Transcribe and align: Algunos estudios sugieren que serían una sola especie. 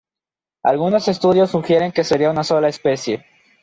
Algunos 0.63 1.07
estudios 1.09 1.51
sugieren 1.51 1.91
que 1.91 2.03
serían 2.03 2.31
una 2.31 2.43
sola 2.43 2.69
especie. 2.69 3.23